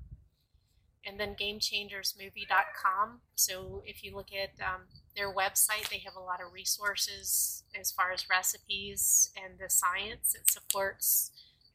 [1.06, 3.20] and then gamechangersmovie.com.
[3.34, 4.82] So if you look at um,
[5.16, 10.32] their website, they have a lot of resources as far as recipes and the science
[10.32, 11.30] that supports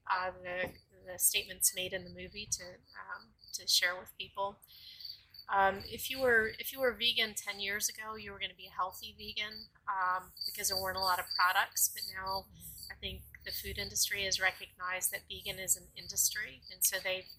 [0.09, 0.69] uh, the,
[1.11, 4.59] the statements made in the movie to um, to share with people.
[5.49, 8.57] Um, if you were if you were vegan ten years ago, you were going to
[8.57, 11.89] be a healthy vegan um, because there weren't a lot of products.
[11.93, 12.45] But now,
[12.91, 17.29] I think the food industry has recognized that vegan is an industry, and so they've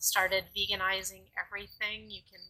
[0.00, 2.10] started veganizing everything.
[2.10, 2.40] You can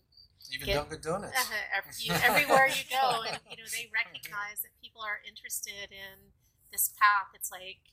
[0.54, 1.36] Even get- Dunkin' Donuts.
[1.76, 6.32] every, you, everywhere you go, and you know they recognize that people are interested in
[6.72, 7.28] this path.
[7.34, 7.92] It's like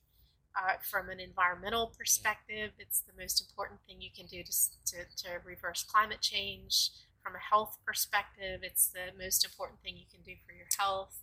[0.56, 4.54] uh, from an environmental perspective, it's the most important thing you can do to,
[4.86, 6.90] to, to reverse climate change.
[7.22, 11.20] From a health perspective, it's the most important thing you can do for your health.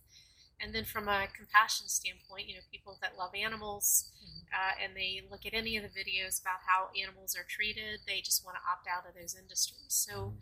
[0.61, 4.11] And then from a compassion standpoint, you know, people that love animals
[4.53, 8.21] uh, and they look at any of the videos about how animals are treated, they
[8.21, 9.89] just want to opt out of those industries.
[9.89, 10.33] So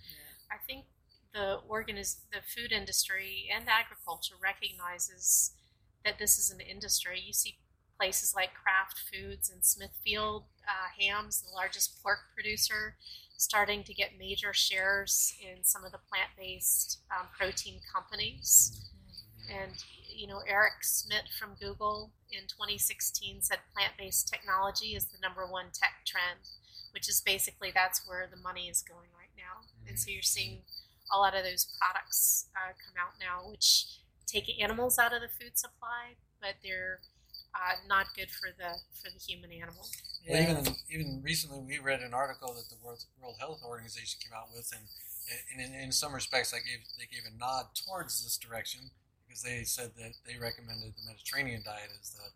[0.52, 0.86] I think
[1.34, 5.54] the organiz- the food industry and agriculture recognizes
[6.06, 7.20] that this is an industry.
[7.20, 7.58] You see
[7.98, 12.98] places like Kraft Foods and Smithfield uh, Hams, the largest pork producer,
[13.38, 18.90] starting to get major shares in some of the plant-based um, protein companies.
[19.50, 19.74] And
[20.16, 25.68] you know, Eric Schmidt from Google in 2016 said plant-based technology is the number one
[25.74, 26.40] tech trend,
[26.92, 29.68] which is basically that's where the money is going right now.
[29.88, 30.62] And so you're seeing
[31.12, 33.86] a lot of those products uh, come out now, which
[34.26, 37.00] take animals out of the food supply, but they're
[37.54, 39.86] uh, not good for the for the human animal.
[40.28, 44.34] Well, even even recently, we read an article that the World, World Health Organization came
[44.34, 44.88] out with, and,
[45.54, 48.90] and in, in some respects, I gave they gave a nod towards this direction
[49.34, 52.30] because they said that they recommended the Mediterranean diet as the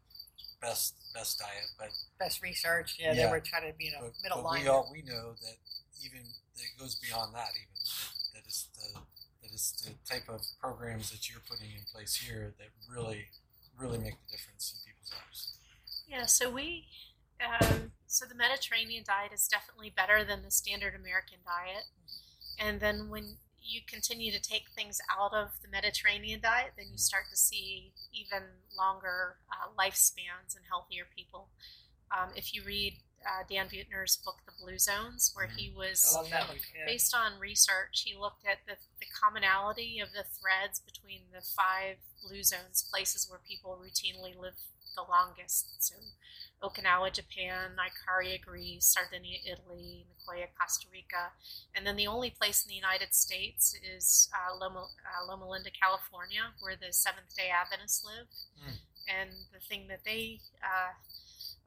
[0.62, 1.70] best best diet.
[1.78, 2.98] But Best research.
[3.00, 3.26] Yeah, Yeah.
[3.26, 4.62] they were trying to be in a but, middle but line.
[4.64, 5.58] we all we know that
[6.04, 7.54] even that it goes beyond that.
[7.54, 9.00] Even that, that is the
[9.44, 13.28] that is the type of programs that you're putting in place here that really
[13.78, 15.54] really make the difference in people's lives.
[16.08, 16.88] Yeah, so we
[17.38, 21.86] um, so the Mediterranean diet is definitely better than the standard American diet.
[22.58, 26.98] And then when you continue to take things out of the Mediterranean diet, then you
[26.98, 28.44] start to see even
[28.78, 31.50] longer uh, lifespans and healthier people.
[32.12, 32.94] Um, if you read
[33.26, 36.58] uh, Dan Buettner's book, The Blue Zones, where he was that one.
[36.76, 36.86] Yeah.
[36.86, 41.98] based on research, he looked at the, the commonality of the threads between the five
[42.24, 44.56] blue zones, places where people routinely live
[44.96, 45.84] the longest.
[45.84, 45.96] So,
[46.64, 51.32] Okinawa, Japan, Icaria, Greece, Sardinia, Italy, Nicoya, Costa Rica.
[51.76, 55.70] And then the only place in the United States is uh, Loma, uh, Loma Linda,
[55.70, 58.28] California, where the Seventh day Adventists live.
[58.58, 58.78] Mm.
[59.08, 60.94] And the thing that they uh,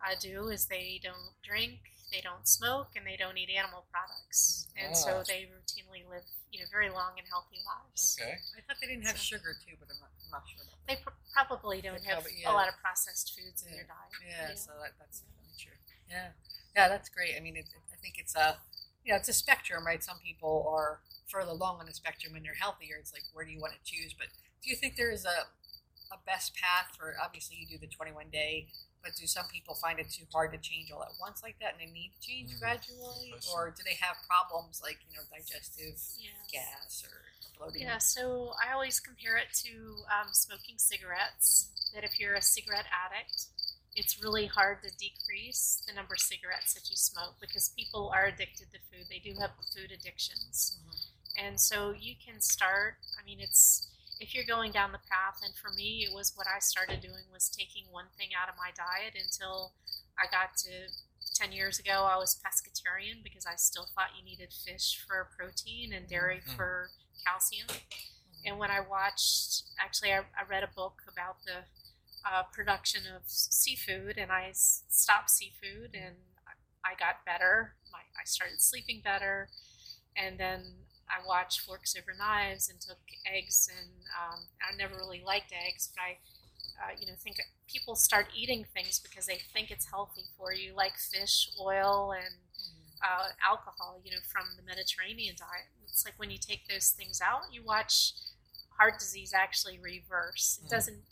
[0.04, 1.78] uh, do is they don't drink,
[2.12, 4.66] they don't smoke, and they don't eat animal products.
[4.76, 5.22] And so Ah.
[5.26, 8.18] they routinely live, you know, very long and healthy lives.
[8.20, 8.38] Okay.
[8.58, 10.78] I thought they didn't have sugar too, but I'm not, I'm not sure about.
[10.86, 13.76] They pr- probably don't They have probably- a lot of processed foods in Yeah.
[13.82, 14.10] their diet.
[14.22, 14.54] Yeah, you know?
[14.54, 15.78] so that, that's definitely true.
[16.08, 16.30] Yeah,
[16.74, 17.34] yeah, that's great.
[17.36, 18.58] I mean, it, I think it's a,
[19.04, 20.02] you know, it's a spectrum, right?
[20.02, 22.96] Some people are further along on the spectrum and they're healthier.
[22.98, 24.14] It's like, where do you want to choose?
[24.14, 24.28] But
[24.62, 25.46] do you think there is a,
[26.12, 27.14] a best path for?
[27.22, 28.68] Obviously, you do the 21 day,
[29.02, 31.72] but do some people find it too hard to change all at once like that,
[31.74, 35.22] and they need to change Mm, gradually, or do they have problems like you know
[35.30, 36.30] digestive Yeah.
[36.52, 37.14] gas or
[37.58, 37.82] bloating?
[37.82, 41.70] Yeah, so I always compare it to um, smoking cigarettes.
[41.94, 43.46] That if you're a cigarette addict,
[43.96, 48.26] it's really hard to decrease the number of cigarettes that you smoke because people are
[48.26, 49.06] addicted to food.
[49.10, 50.76] They do have food addictions.
[50.78, 50.96] Mhm.
[51.36, 53.88] And so you can start, I mean, it's
[54.20, 57.24] if you're going down the path, and for me, it was what I started doing
[57.32, 59.72] was taking one thing out of my diet until
[60.18, 60.70] I got to
[61.34, 65.92] 10 years ago, I was pescatarian because I still thought you needed fish for protein
[65.92, 66.56] and dairy Mhm.
[66.56, 66.90] for
[67.24, 67.68] calcium.
[68.44, 71.64] And when I watched, actually, I, I read a book about the
[72.24, 77.76] uh, production of seafood, and i stopped seafood, and I- I got better.
[77.92, 79.48] My, I started sleeping better,
[80.16, 85.22] and then I watched Forks Over Knives and took eggs, and um, I never really
[85.26, 86.18] liked eggs, but I,
[86.80, 87.36] uh, you know, think
[87.68, 92.34] people start eating things because they think it's healthy for you, like fish, oil, and
[93.02, 95.68] uh, alcohol, you know, from the Mediterranean diet.
[95.88, 98.12] It's like when you take those things out, you watch
[98.78, 100.58] heart disease actually reverse.
[100.62, 100.70] It Mm.
[100.70, 101.02] doesn't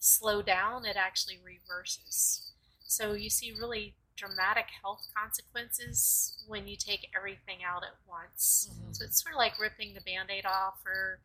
[0.00, 2.52] slow down, it actually reverses.
[2.86, 8.68] So you see really dramatic health consequences when you take everything out at once.
[8.70, 8.94] Mhm.
[8.96, 11.20] So it's sort of like ripping the band aid off, or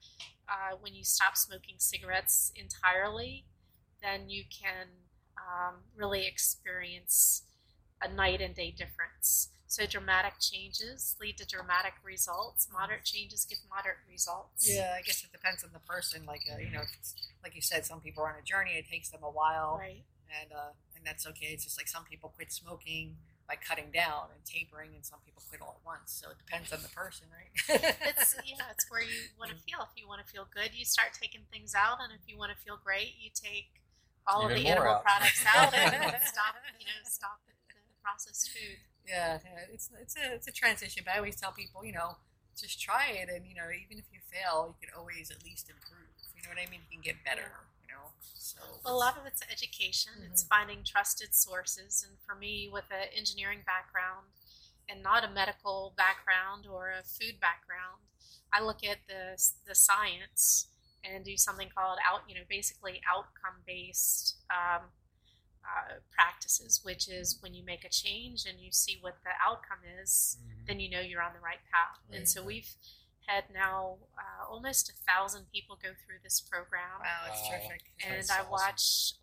[0.48, 3.46] uh, when you stop smoking cigarettes entirely,
[4.02, 4.88] then you can
[5.38, 7.44] um, really experience
[8.02, 9.50] a night and day difference.
[9.68, 12.68] So dramatic changes lead to dramatic results.
[12.72, 14.70] Moderate changes give moderate results.
[14.70, 16.26] Yeah, I guess it depends on the person.
[16.28, 16.84] Like uh, you know,
[17.44, 18.74] like you said, some people are on a journey.
[18.78, 20.04] It takes them a while, Right.
[20.30, 20.74] and uh,
[21.04, 21.52] and that's okay.
[21.52, 25.44] It's just like some people quit smoking by cutting down and tapering, and some people
[25.52, 26.16] quit all at once.
[26.16, 27.52] So it depends on the person, right?
[28.08, 29.84] It's yeah, it's where you want to feel.
[29.84, 32.56] If you want to feel good, you start taking things out, and if you want
[32.56, 33.84] to feel great, you take
[34.24, 35.04] all of the animal out.
[35.04, 35.92] products out and
[36.24, 36.56] stop.
[36.80, 38.80] You know, stop the, the processed food.
[39.04, 41.04] yeah, yeah, it's it's a it's a transition.
[41.04, 42.16] But I always tell people, you know,
[42.56, 45.68] just try it, and you know, even if you fail, you can always at least
[45.68, 46.08] improve.
[46.32, 46.80] You know what I mean?
[46.88, 47.68] You can get better.
[48.44, 50.12] So a lot of it's education.
[50.30, 52.06] It's finding trusted sources.
[52.08, 54.28] And for me, with an engineering background
[54.90, 58.04] and not a medical background or a food background,
[58.52, 60.68] I look at the the science
[61.06, 64.84] and do something called out, you know, basically outcome based um,
[65.64, 69.80] uh, practices, which is when you make a change and you see what the outcome
[70.02, 70.66] is, Mhm.
[70.68, 72.00] then you know you're on the right path.
[72.12, 72.76] And so we've
[73.28, 77.50] had now uh, almost a thousand people go through this program wow, it's Wow.
[77.58, 77.82] terrific.
[78.06, 78.52] and That's I awesome.
[78.52, 79.14] watch.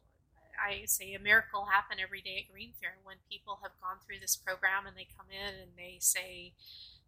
[0.59, 4.37] I say a miracle happen every day at Greenfare when people have gone through this
[4.37, 6.53] program and they come in and they say,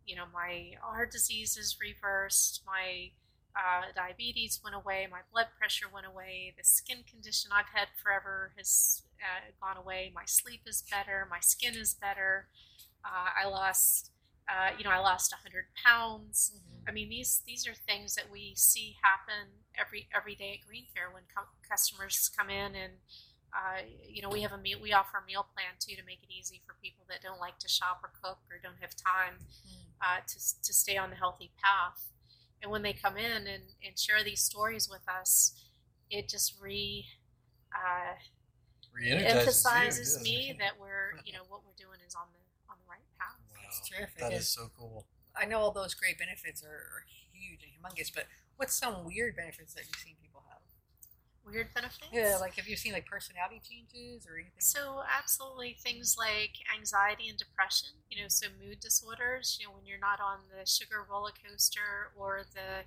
[0.07, 3.11] you know, my heart disease is reversed, my
[3.57, 8.53] uh, diabetes went away, my blood pressure went away, the skin condition I've had forever
[8.57, 12.49] has uh, gone away, my sleep is better, my skin is better,
[13.05, 14.12] uh, I lost,
[14.49, 16.53] uh, you know, I lost 100 pounds.
[16.55, 16.89] Mhm.
[16.89, 21.13] I mean, these these are things that we see happen every every day at Greenfare
[21.13, 22.95] when cu- customers come in and
[23.55, 26.23] uh, you know we have a meal we offer a meal plan too to make
[26.23, 29.35] it easy for people that don't like to shop or cook or don't have time
[30.01, 32.09] uh, to to stay on the healthy path.
[32.63, 35.53] And when they come in and, and share these stories with us,
[36.11, 37.07] it just re
[37.75, 38.15] uh,
[38.95, 42.33] Re-energizes emphasizes you, me that we're you know what we're doing is on the on
[42.33, 42.42] the right path.
[43.79, 44.19] It's terrific.
[44.21, 45.07] that And is so cool.
[45.37, 49.37] I know all those great benefits are, are huge and humongous, but what's some weird
[49.37, 50.59] benefits that you've seen people have?
[51.45, 52.07] weird benefits.
[52.13, 54.61] Yeah, like have you seen like personality changes or anything?
[54.61, 59.85] So absolutely things like anxiety and depression, you know, so mood disorders, you know, when
[59.85, 62.87] you're not on the sugar roller coaster or the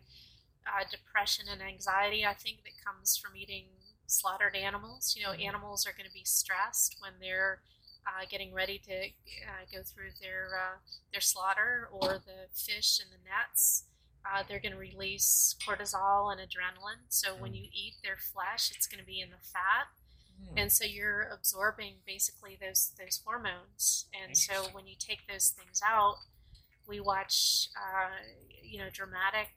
[0.65, 3.65] uh, depression and anxiety, I think that comes from eating
[4.08, 5.15] slaughtered animals.
[5.17, 5.45] You know, Mhm.
[5.45, 7.62] animals are going to be stressed when they're
[8.08, 8.94] uh, getting ready to
[9.48, 10.78] uh, go through their uh,
[11.12, 13.86] their slaughter or the fish in the nets.
[14.26, 17.06] Uh, they're going to release cortisol and adrenaline.
[17.10, 19.88] So when you eat their flesh, it's going to be in the fat
[20.52, 20.58] Hmm.
[20.58, 25.82] and so you're absorbing basically those those hormones and so when you take those things
[25.86, 26.18] out
[26.88, 28.10] we watch uh,
[28.63, 29.50] you know dramatic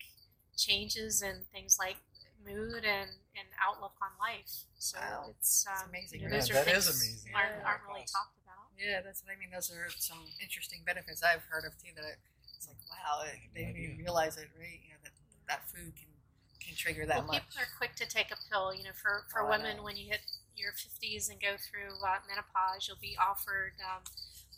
[0.56, 1.96] changes in things like
[2.44, 5.26] mood and, and outlook on life so Wow.
[5.30, 6.20] it's, That's um, amazing.
[6.20, 7.32] you know, Yeah, those are that is things amazing.
[7.34, 8.37] aren't, aren't really talked about
[8.78, 9.50] Yeah, that's what I mean.
[9.50, 11.90] Those are some interesting benefits I've heard of too.
[11.96, 12.20] That I-
[12.56, 14.80] it's like, wow, it, they didn't even realize it, right?
[14.82, 15.12] You know that
[15.48, 16.10] that food can
[16.60, 17.42] can trigger that well, much.
[17.46, 18.74] people are quick to take a pill.
[18.74, 20.20] You know, for, for Oh, women, when you hit
[20.56, 24.02] your 50s and go through uh, menopause, you'll be offered um,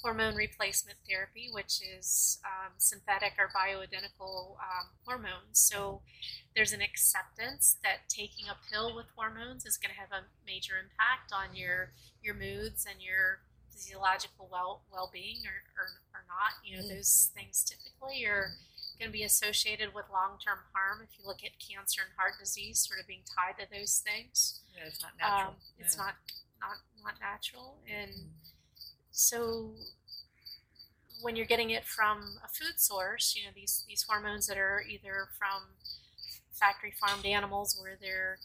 [0.02, 5.61] hormone replacement therapy, which is um, synthetic or bioidentical um, hormones.
[5.61, 6.00] So
[6.56, 10.74] there's an acceptance that taking a pill with hormones is going to have a major
[10.80, 13.40] impact on your your moods and your
[13.72, 16.59] physiological well well being or, or, or not.
[16.64, 16.96] You know, Mm.
[16.96, 18.52] those things typically are
[18.98, 22.80] going to be associated with long-term harm if you look at cancer and heart disease
[22.87, 25.48] sort of being tied to those things yeah, it's not natural.
[25.50, 26.14] um, it's not
[26.61, 28.12] not not natural and
[29.11, 29.72] so
[31.22, 34.83] when you're getting it from a food source you know these these hormones that are
[34.87, 35.62] either from
[36.52, 38.37] factory farmed animals where they're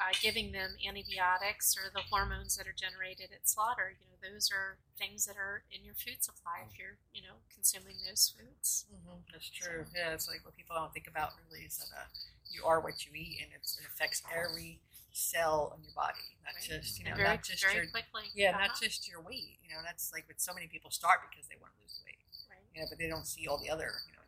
[0.00, 4.50] uh, giving them antibiotics or the hormones that are generated at slaughter you know those
[4.52, 8.86] are things that are in your food supply if you're you know consuming those foods
[8.92, 9.84] Mhm, That's true.
[9.94, 12.06] Yeah, it's like what people don't think about really is that uh,
[12.50, 14.80] you are what you eat, and it's, it affects every
[15.12, 16.64] cell in your body, not Right.
[16.64, 18.66] just you know, very, not just very your quickly yeah, Uh-huh.
[18.68, 19.58] not just your weight.
[19.62, 22.20] You know, that's like what so many people start because they want to lose weight.
[22.50, 22.64] right.
[22.74, 24.02] You know, but they don't see all the other.
[24.08, 24.24] You know,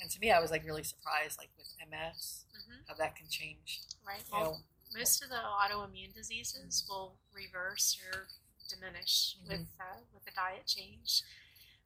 [0.00, 3.28] and to me, I was like really surprised, like with MS, hmm how that can
[3.28, 3.80] change.
[4.06, 4.60] right You well, know,
[4.94, 8.28] most of the autoimmune diseases will reverse or
[8.68, 9.48] diminish Mhm.
[9.48, 11.22] with uh, with a diet change.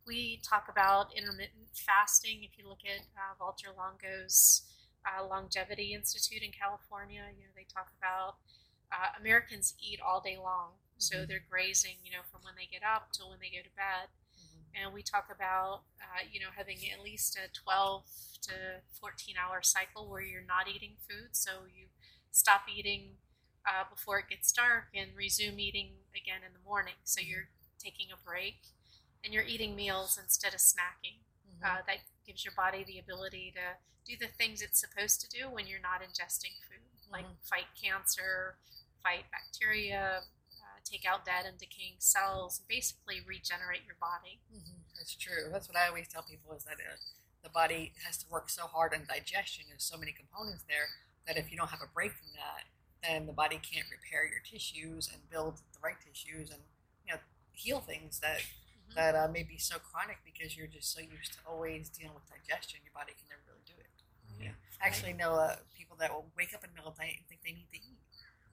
[0.07, 2.45] We talk about intermittent fasting.
[2.45, 4.63] If you look at uh, Walter Longo's
[5.07, 8.37] uh, Longevity Institute in California, you know they talk about
[8.93, 11.29] uh, Americans eat all day long, so Mhm.
[11.29, 14.09] they're grazing, you know, from when they get up till when they go to bed
[14.37, 14.65] mhm.
[14.75, 18.07] and we talk about uh, you know having at least a 12
[18.43, 21.87] to 14 hour cycle where you're not eating food so you
[22.31, 23.17] stop eating
[23.67, 28.09] uh, before it gets dark and resume eating again in the morning so you're taking
[28.13, 28.57] a break
[29.25, 31.63] and you're eating meals instead of snacking Mhm.
[31.65, 35.49] uh, that gives your body the ability to do the things it's supposed to do
[35.51, 37.37] when you're not ingesting food like Mhm.
[37.43, 38.59] fight cancer
[39.03, 40.25] fight bacteria
[40.63, 44.85] uh, take out dead and decaying cells and basically regenerate your body Mhm.
[44.97, 45.49] That's true.
[45.51, 46.97] That's what I always tell people is that uh,
[47.43, 49.65] the body has to work so hard on digestion.
[49.69, 50.89] There's so many components there
[51.27, 52.65] that if you don't have a break from that,
[53.03, 56.61] then the body can't repair your tissues and build the right tissues and
[57.07, 57.21] you know
[57.53, 58.41] heal things that
[58.91, 58.95] Mhm.
[58.95, 62.27] that uh, may be so chronic because you're just so used to always dealing with
[62.29, 62.81] digestion.
[62.85, 63.91] Your body can never really do it.
[64.41, 64.53] Yeah.
[64.83, 67.17] I actually know uh, people that will wake up in the middle of the night
[67.19, 68.01] and think they need to eat.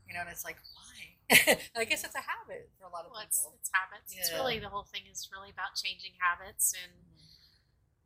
[0.07, 1.17] You know, and it's like why?
[1.75, 3.55] I guess it's a habit for a lot of Well, it's, people.
[3.59, 4.13] it's habits.
[4.15, 6.93] It's really the whole thing is really about changing habits and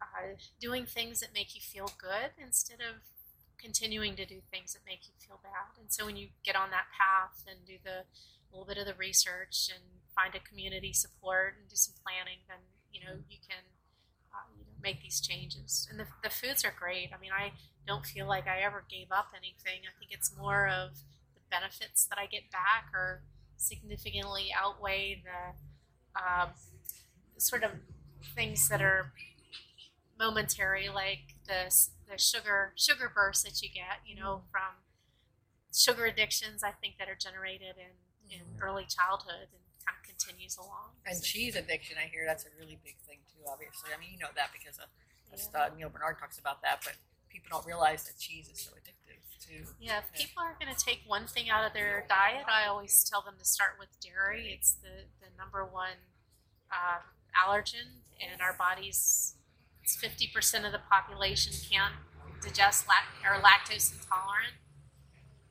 [0.01, 3.01] uh, doing things that make you feel good instead of
[3.61, 5.77] continuing to do things that make you feel bad.
[5.79, 8.03] And so when you get on that path and do the
[8.51, 9.83] little bit of the research and
[10.15, 12.59] find a community support and do some planning, then
[12.91, 13.63] you know you can
[14.33, 15.87] uh, you know make these changes.
[15.89, 17.11] And the, the foods are great.
[17.15, 17.53] I mean, I
[17.87, 19.87] don't feel like I ever gave up anything.
[19.87, 20.97] I think it's more of
[21.33, 23.21] the benefits that I get back or
[23.57, 26.49] significantly outweigh the um,
[27.37, 27.71] sort of
[28.35, 29.11] things that are
[30.19, 31.71] momentary, like the
[32.09, 34.83] the sugar sugar bursts that you get, you know, from
[35.73, 36.63] sugar addictions.
[36.63, 37.91] I think that are generated in
[38.31, 38.61] in Mhm.
[38.61, 40.95] early childhood and kind of continues along.
[41.05, 43.43] And So, cheese addiction, I hear that's a really big thing too.
[43.47, 44.87] Obviously, I mean you know that because of
[45.31, 45.61] yeah.
[45.65, 46.95] uh, Neal Barnard talks about that, but
[47.29, 49.65] people don't realize that cheese is so addictive too.
[49.79, 53.03] Yeah, if people are going to take one thing out of their diet, I always
[53.03, 54.53] tell them to start with dairy.
[54.53, 55.97] It's the, the number one
[56.71, 57.01] um,
[57.35, 59.35] allergen, and our bodies,
[59.91, 61.93] it's 50% of the population can't
[62.41, 64.55] digest lact- or lactose intolerant.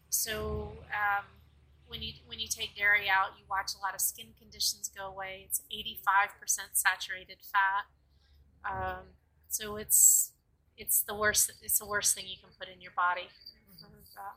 [0.08, 1.24] So um,
[1.86, 5.06] when you when you take dairy out, you watch a lot of skin conditions go
[5.06, 5.46] away.
[5.46, 7.86] It's 85% saturated fat.
[8.64, 9.04] Um,
[9.48, 10.32] so it's
[10.76, 13.28] it's the worst it's the worst thing you can put in your body.
[13.82, 14.34] Um,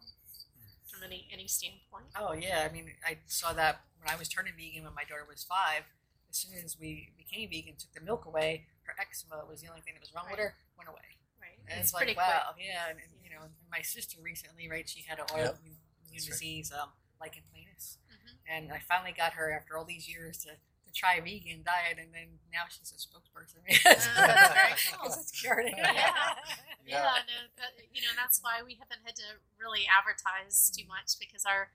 [0.86, 2.06] from any any standpoint.
[2.18, 5.26] Oh yeah, I mean, I saw that when I was turning vegan when my daughter
[5.28, 5.84] was five.
[6.30, 9.82] As soon as we became vegan, took the milk away, her eczema was the only
[9.82, 10.56] thing that was wrong with her.
[10.78, 11.20] Went away.
[11.40, 11.60] Right.
[11.68, 12.90] And it's, it's, like pretty wow, yeah.
[12.90, 14.88] And, and, you know, and my sister recently, right?
[14.88, 15.60] She had an Yep.
[15.60, 15.80] autoimmune
[16.12, 16.24] right.
[16.24, 18.20] disease, um, lichen planus, quick.
[18.20, 18.36] Mhm.
[18.48, 21.98] and I finally got her after all these years to, to try a vegan diet,
[22.00, 25.04] and then now she's a spokesperson that's very cool.
[25.04, 25.72] because it's cured.
[25.76, 26.36] Yeah.
[26.86, 27.00] Yeah.
[27.00, 31.16] Yeah, no, that, you know that's why we haven't had to really advertise too much
[31.18, 31.72] because our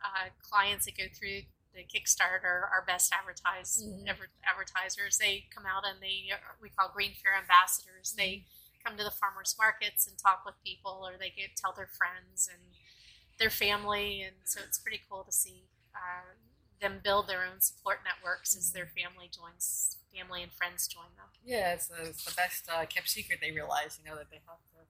[0.00, 1.44] uh, clients that go through
[1.76, 4.08] the Kickstarter are best advertised Mhm.
[4.08, 5.18] adver- advertisers.
[5.18, 8.12] They come out and they we call Greenfare ambassadors.
[8.12, 8.46] They
[8.84, 12.48] come to the farmers markets and talk with people, or they get tell their friends
[12.48, 12.74] and
[13.38, 16.34] their family, and so it's pretty cool to see uh,
[16.80, 21.28] them build their own support networks as their family joins, family and friends join them.
[21.42, 23.40] Yeah, it's the, it's the best uh, kept secret.
[23.40, 24.86] They realize, you know, that they have to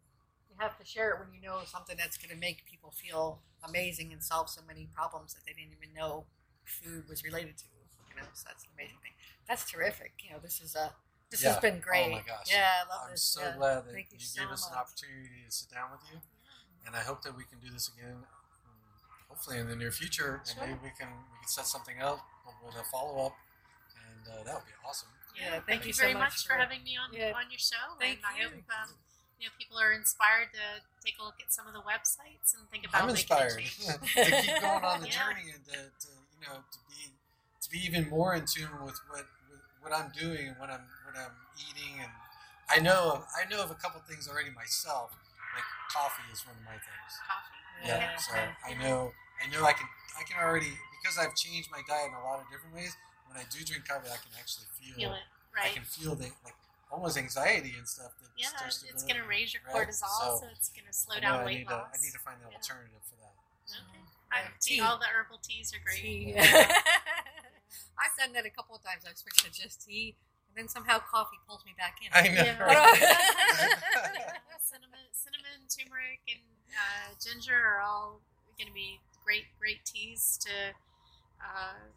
[0.49, 3.43] you have to share it when you know something that's going to make people feel
[3.63, 6.27] amazing and solve so many problems that they didn't even know
[6.67, 7.65] food was related to.
[8.11, 9.13] You know, so that's the amazing thing.
[9.49, 10.13] That's terrific.
[10.25, 10.93] You know, this is a
[11.31, 12.07] this has been great.
[12.09, 12.49] Oh my gosh.
[12.51, 13.23] Yeah, I love I'm this.
[13.23, 13.55] so yeah.
[13.59, 16.19] glad that Thank you, you gave so us an opportunity to sit down with you,
[16.87, 18.79] and I hope that we can do this again, um,
[19.29, 22.25] hopefully in the near future, and maybe we can we can set something up
[22.65, 23.37] with a follow up,
[24.01, 25.11] and uh, that would be awesome.
[25.37, 27.37] Yeah, thank you so very much much for, for- having me on Yeah.
[27.37, 27.85] on your show.
[28.01, 28.49] Thank and I you.
[28.49, 28.97] hope um,
[29.37, 32.65] you know people are inspired to take a look at some of the websites and
[32.73, 35.21] think about I'm inspired to keep going on the Yeah.
[35.21, 36.16] journey and to, to you
[36.47, 37.13] know to be
[37.63, 40.87] to be even more in tune with what with what I'm doing and what I'm
[41.05, 42.11] what I'm eating and
[42.67, 45.15] I know of, I know of a couple things already myself
[45.55, 47.87] like coffee is one of my things Coffee.
[47.87, 48.17] yeah, Yeah.
[48.19, 48.35] so
[48.67, 49.87] I know I know I can
[50.19, 52.93] I can already because I've changed my diet in a lot of different ways
[53.29, 55.27] when I do drink coffee I can actually feel, Feel it,
[55.63, 56.57] I can feel the like
[56.91, 59.87] almost anxiety and stuff that Yeah, starts to it's going to raise your right?
[59.87, 61.91] cortisol, so, So, it's going to slow I down I weight need, to, loss.
[61.91, 62.57] I need to find an Yeah.
[62.59, 63.35] alternative for that
[63.67, 64.16] Okay.
[64.33, 64.39] Yeah.
[64.39, 64.81] I Tea.
[64.81, 66.01] all the herbal teas are great.
[66.03, 66.33] Tea.
[66.37, 66.43] Yeah.
[67.99, 69.05] I've done that a couple of times.
[69.09, 70.17] I've switched to just tea,
[70.49, 72.09] and then somehow coffee pulls me back in.
[72.13, 72.63] I know Yeah.
[72.63, 74.33] right?
[74.61, 76.43] Cinnamon, cinnamon, turmeric, and
[76.75, 78.21] uh, ginger are all
[78.59, 80.75] going to be great, great teas to.
[81.41, 81.93] Uh,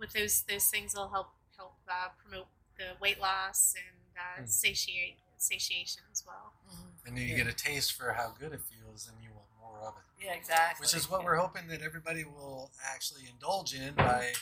[0.00, 2.46] with those those things, will help help uh, promote
[2.76, 4.48] the weight loss and uh, Mm.
[4.48, 6.52] satiate satiation as well.
[6.68, 7.06] Mhm.
[7.06, 9.41] and then you get a taste for how good it feels, and you want more
[9.86, 10.26] of it.
[10.26, 10.84] Yeah, exactly.
[10.84, 14.32] Which is what we're hoping that everybody will actually indulge in by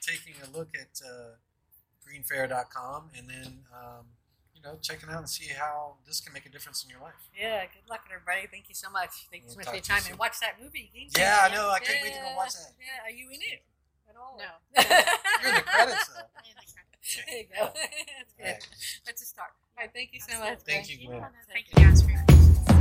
[0.00, 1.34] taking a look at uh,
[2.06, 4.06] greenfare.com and then um,
[4.54, 7.14] you know checking out and see how this can make a difference in your life.
[7.38, 8.46] Yeah, good luck, everybody.
[8.50, 9.26] Thank you so much.
[9.30, 10.90] Thank you so much for your talk to you time and watch that movie.
[10.94, 11.70] Game Yeah, I know.
[11.70, 12.72] I can't wait to go watch that.
[12.78, 13.62] Yeah, are you in it
[14.08, 14.38] at all?
[14.38, 14.50] No.
[15.42, 16.30] You're in the credits though.
[16.38, 16.84] And the credits.
[17.26, 17.72] there you go.
[17.74, 18.44] That's good.
[18.44, 18.68] Right.
[19.06, 19.50] That's a start.
[19.76, 20.58] All right, thank you so much.
[20.66, 21.24] Thank you, Gwyn.
[21.52, 22.73] Thank you guys for your patience.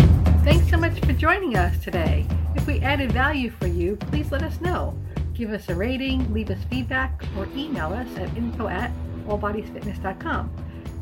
[0.44, 2.28] Thanks so much for joining us today.
[2.54, 4.94] If we added value for you, please let us know.
[5.34, 8.91] Give us a rating, leave us feedback, or email us at info at
[9.26, 10.52] allbodiesfitness.com.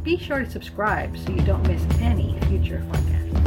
[0.03, 3.40] Be sure to subscribe so you don't miss any future podcasts.